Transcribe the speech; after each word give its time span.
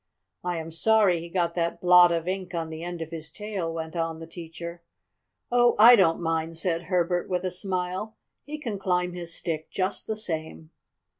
"I 0.43 0.57
am 0.57 0.71
sorry 0.71 1.19
he 1.21 1.29
got 1.29 1.53
that 1.53 1.79
blot 1.79 2.11
of 2.11 2.27
ink 2.27 2.55
on 2.55 2.71
the 2.71 2.81
end 2.81 3.03
of 3.03 3.11
his 3.11 3.29
tail," 3.29 3.71
went 3.71 3.95
on 3.95 4.17
the 4.17 4.25
teacher. 4.25 4.81
"Oh, 5.51 5.75
I 5.77 5.95
don't 5.95 6.19
mind," 6.19 6.57
said 6.57 6.85
Herbert, 6.85 7.29
with 7.29 7.43
a 7.43 7.51
smile. 7.51 8.17
"He 8.43 8.57
can 8.57 8.79
climb 8.79 9.13
his 9.13 9.31
stick 9.31 9.69
just 9.69 10.07
the 10.07 10.15
same." 10.17 10.71